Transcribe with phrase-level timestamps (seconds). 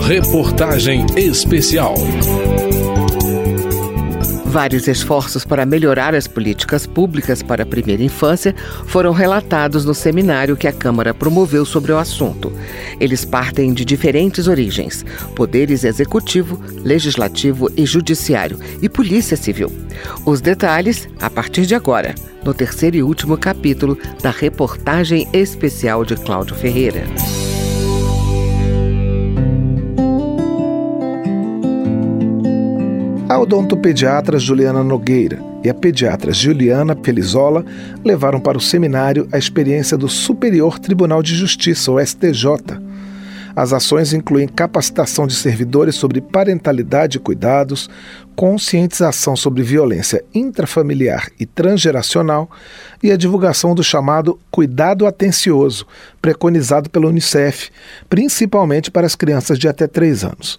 [0.00, 1.94] Reportagem Especial.
[4.44, 8.52] Vários esforços para melhorar as políticas públicas para a primeira infância
[8.86, 12.52] foram relatados no seminário que a Câmara promoveu sobre o assunto.
[12.98, 15.04] Eles partem de diferentes origens:
[15.36, 19.70] poderes executivo, legislativo e judiciário e polícia civil.
[20.26, 26.16] Os detalhes a partir de agora, no terceiro e último capítulo da reportagem especial de
[26.16, 27.04] Cláudio Ferreira.
[33.30, 37.64] A odontopediatra Juliana Nogueira e a pediatra Juliana Felizola
[38.04, 42.80] levaram para o seminário a experiência do Superior Tribunal de Justiça, o STJ.
[43.54, 47.88] As ações incluem capacitação de servidores sobre parentalidade e cuidados,
[48.34, 52.50] conscientização sobre violência intrafamiliar e transgeracional
[53.00, 55.86] e a divulgação do chamado cuidado atencioso,
[56.20, 57.70] preconizado pela Unicef,
[58.08, 60.58] principalmente para as crianças de até 3 anos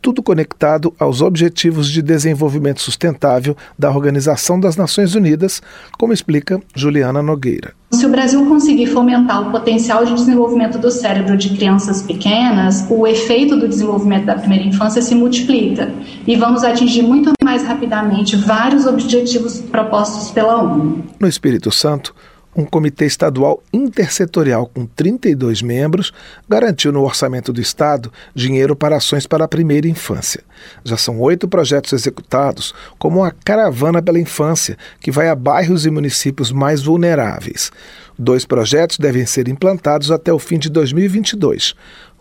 [0.00, 5.62] tudo conectado aos Objetivos de Desenvolvimento Sustentável da Organização das Nações Unidas,
[5.98, 7.74] como explica Juliana Nogueira.
[7.92, 13.06] Se o Brasil conseguir fomentar o potencial de desenvolvimento do cérebro de crianças pequenas, o
[13.06, 15.92] efeito do desenvolvimento da primeira infância se multiplica
[16.26, 21.04] e vamos atingir muito mais rapidamente vários objetivos propostos pela ONU.
[21.18, 22.14] No Espírito Santo,
[22.60, 26.12] um comitê estadual intersetorial com 32 membros
[26.48, 30.42] garantiu no orçamento do Estado dinheiro para ações para a primeira infância.
[30.84, 35.90] Já são oito projetos executados, como a Caravana pela Infância, que vai a bairros e
[35.90, 37.72] municípios mais vulneráveis.
[38.18, 41.74] Dois projetos devem ser implantados até o fim de 2022.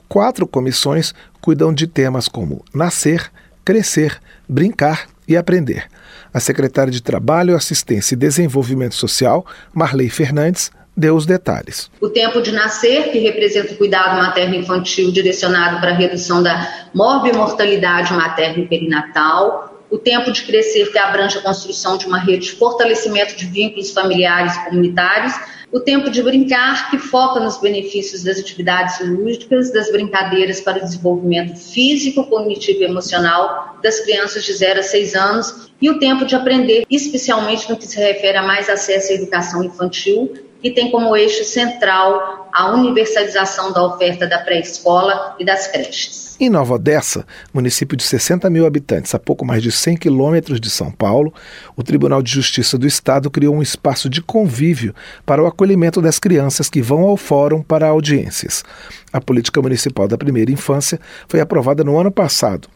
[0.07, 3.29] Quatro comissões cuidam de temas como nascer,
[3.65, 5.87] crescer, brincar e aprender.
[6.33, 11.89] A secretária de Trabalho, Assistência e Desenvolvimento Social, Marley Fernandes, deu os detalhes.
[12.01, 18.13] O tempo de nascer, que representa o cuidado materno-infantil direcionado para a redução da morbimortalidade
[18.13, 19.68] materna e perinatal.
[19.89, 23.91] O tempo de crescer, que abrange a construção de uma rede de fortalecimento de vínculos
[23.91, 25.33] familiares e comunitários.
[25.71, 30.81] O tempo de brincar, que foca nos benefícios das atividades lúdicas, das brincadeiras para o
[30.81, 36.25] desenvolvimento físico, cognitivo e emocional das crianças de 0 a 6 anos, e o tempo
[36.25, 40.91] de aprender, especialmente no que se refere a mais acesso à educação infantil, que tem
[40.91, 46.35] como eixo central a universalização da oferta da pré-escola e das creches.
[46.39, 50.69] Em Nova Odessa, município de 60 mil habitantes, a pouco mais de 100 quilômetros de
[50.69, 51.33] São Paulo,
[51.75, 56.17] o Tribunal de Justiça do Estado criou um espaço de convívio para o acolhimento das
[56.17, 58.63] crianças que vão ao fórum para audiências.
[59.11, 62.69] A política municipal da primeira infância foi aprovada no ano passado.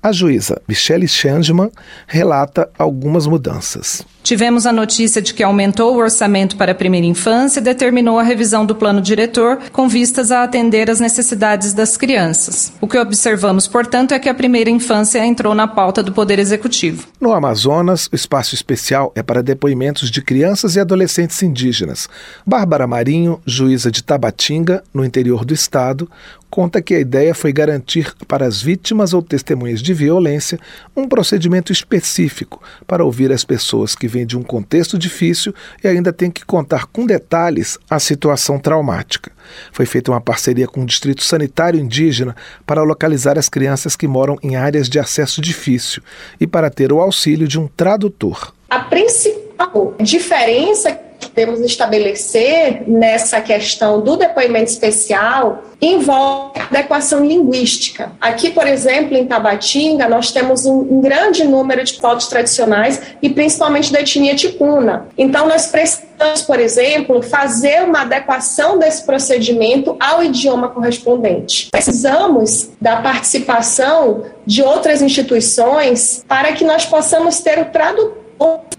[0.00, 1.70] A juíza Michelle Changeman
[2.06, 4.06] relata algumas mudanças.
[4.22, 8.22] Tivemos a notícia de que aumentou o orçamento para a primeira infância e determinou a
[8.22, 12.72] revisão do plano diretor com vistas a atender às necessidades das crianças.
[12.80, 17.08] O que observamos, portanto, é que a primeira infância entrou na pauta do Poder Executivo.
[17.18, 22.06] No Amazonas, o espaço especial é para depoimentos de crianças e adolescentes indígenas.
[22.46, 26.08] Bárbara Marinho, juíza de Tabatinga, no interior do estado,
[26.50, 30.58] conta que a ideia foi garantir para as vítimas ou testemunhas de violência
[30.96, 36.12] um procedimento específico para ouvir as pessoas que vem de um contexto difícil e ainda
[36.12, 39.30] tem que contar com detalhes a situação traumática.
[39.72, 42.36] Foi feita uma parceria com o Distrito Sanitário Indígena
[42.66, 46.02] para localizar as crianças que moram em áreas de acesso difícil
[46.40, 48.52] e para ter o auxílio de um tradutor.
[48.70, 58.12] A principal diferença podemos estabelecer nessa questão do depoimento especial envolve adequação linguística.
[58.20, 63.92] Aqui, por exemplo, em Tabatinga, nós temos um, grande número de fotos tradicionais e principalmente
[63.92, 65.06] da etnia ticuna.
[65.16, 71.68] Então, nós precisamos, por exemplo, fazer uma adequação desse procedimento ao idioma correspondente.
[71.70, 78.17] Precisamos da participação de outras instituições para que nós possamos ter o tradutor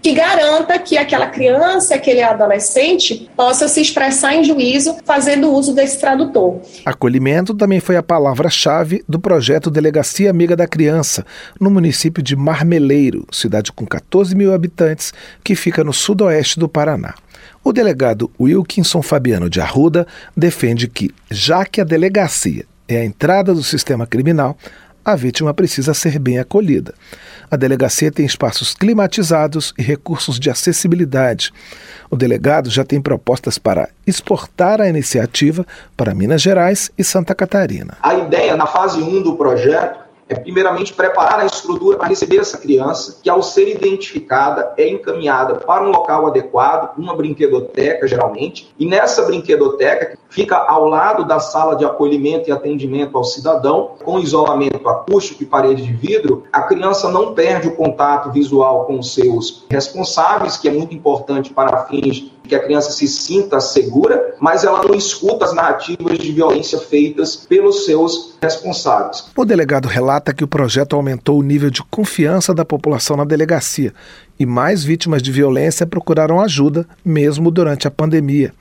[0.02, 5.98] que garanta que aquela criança, aquele adolescente possa se expressar em juízo fazendo uso desse
[5.98, 6.60] tradutor.
[6.84, 11.24] Acolhimento também foi a palavra-chave do projeto Delegacia Amiga da Criança,
[11.60, 15.12] no município de Marmeleiro, cidade com 14 mil habitantes,
[15.44, 17.14] que fica no sudoeste do Paraná.
[17.62, 23.52] O delegado Wilkinson Fabiano de Arruda defende que, já que a delegacia é a entrada
[23.52, 24.56] do sistema criminal,
[25.04, 26.94] a vítima precisa ser bem acolhida.
[27.50, 31.52] A delegacia tem espaços climatizados e recursos de acessibilidade.
[32.10, 35.66] O delegado já tem propostas para exportar a iniciativa
[35.96, 37.96] para Minas Gerais e Santa Catarina.
[38.02, 39.99] A ideia, na fase 1 do projeto,
[40.30, 45.56] é primeiramente preparar a estrutura para receber essa criança, que ao ser identificada é encaminhada
[45.56, 51.74] para um local adequado, uma brinquedoteca geralmente, e nessa brinquedoteca fica ao lado da sala
[51.74, 57.10] de acolhimento e atendimento ao cidadão, com isolamento acústico e parede de vidro, a criança
[57.10, 62.30] não perde o contato visual com os seus responsáveis, que é muito importante para fins
[62.50, 67.36] que a criança se sinta segura, mas ela não escuta as narrativas de violência feitas
[67.36, 69.24] pelos seus responsáveis.
[69.36, 73.92] O delegado relata que o projeto aumentou o nível de confiança da população na delegacia
[74.38, 78.54] e mais vítimas de violência procuraram ajuda, mesmo durante a pandemia.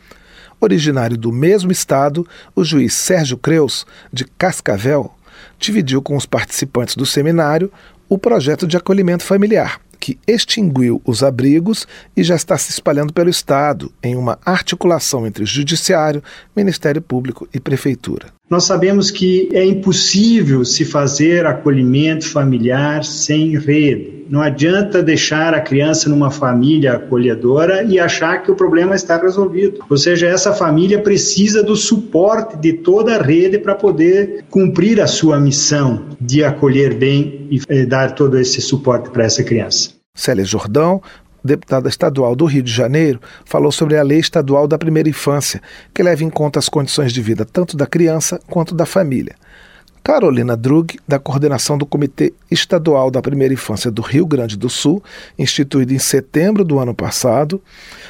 [0.60, 5.12] Originário do mesmo estado, o juiz Sérgio Creus, de Cascavel,
[5.58, 7.72] dividiu com os participantes do seminário
[8.10, 13.30] o projeto de acolhimento familiar que extinguiu os abrigos e já está se espalhando pelo
[13.30, 16.24] Estado, em uma articulação entre Judiciário,
[16.56, 18.28] Ministério Público e Prefeitura.
[18.50, 24.19] Nós sabemos que é impossível se fazer acolhimento familiar sem rede.
[24.30, 29.84] Não adianta deixar a criança numa família acolhedora e achar que o problema está resolvido.
[29.90, 35.08] Ou seja, essa família precisa do suporte de toda a rede para poder cumprir a
[35.08, 39.90] sua missão de acolher bem e eh, dar todo esse suporte para essa criança.
[40.16, 41.02] Célia Jordão,
[41.44, 45.60] deputada estadual do Rio de Janeiro, falou sobre a Lei Estadual da Primeira Infância,
[45.92, 49.36] que leva em conta as condições de vida tanto da criança quanto da família.
[50.12, 55.04] Carolina Drug, da coordenação do Comitê Estadual da Primeira Infância do Rio Grande do Sul,
[55.38, 57.62] instituído em setembro do ano passado,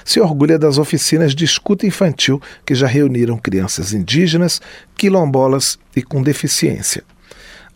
[0.06, 4.62] se orgulha das oficinas de escuta infantil que já reuniram crianças indígenas,
[4.96, 7.04] quilombolas e com deficiência.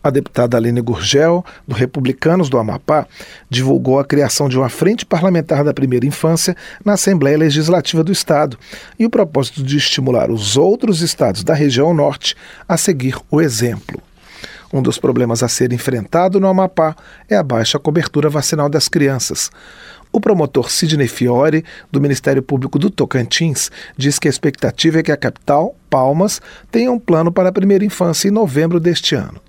[0.02, 3.06] A deputada Aline Gurgel, do Republicanos do Amapá,
[3.50, 8.58] divulgou a criação de uma frente parlamentar da primeira infância na Assembleia Legislativa do Estado
[8.98, 12.34] e o propósito de estimular os outros estados da região norte
[12.66, 14.00] a seguir o exemplo.
[14.72, 16.96] Um dos problemas a ser enfrentado no Amapá
[17.28, 19.50] é a baixa cobertura vacinal das crianças.
[20.12, 25.10] O promotor Sidney Fiore, do Ministério Público do Tocantins, diz que a expectativa é que
[25.10, 26.40] a capital, Palmas,
[26.70, 29.40] tenha um plano para a primeira infância em novembro deste ano.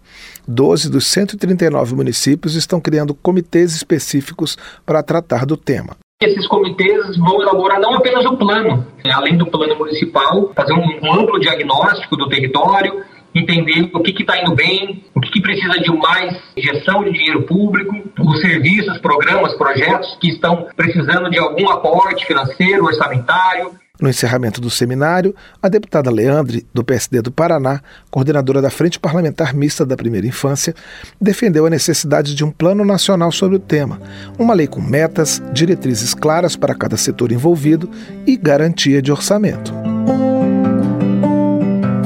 [0.47, 5.97] 12 dos 139 municípios estão criando comitês específicos para tratar do tema.
[6.21, 11.13] Esses comitês vão elaborar não apenas o plano, né, além do plano municipal, fazer um
[11.13, 13.03] amplo diagnóstico do território,
[13.36, 17.44] entender o que está indo bem, o que, que, precisa de mais gestão de dinheiro
[17.44, 23.72] público, os serviços, programas, projetos que estão precisando de algum aporte financeiro, orçamentário,
[24.02, 29.54] no encerramento do seminário, a deputada Leandre, do PSD do Paraná, coordenadora da Frente Parlamentar
[29.54, 30.76] Mista da Primeira Infância,
[31.20, 34.02] defendeu a necessidade de um plano nacional sobre o tema,
[34.38, 37.90] uma lei com metas, diretrizes claras para cada setor envolvido
[38.28, 39.94] e garantia de orçamento.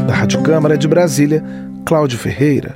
[0.09, 1.43] Da Rádio Câmara de Brasília,
[1.85, 2.75] Cláudio Ferreira.